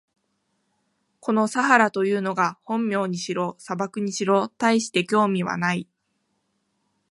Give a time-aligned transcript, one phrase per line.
[1.19, 5.87] このサハラというのが本名にしろ、砂漠にしろ、たいして興味はない。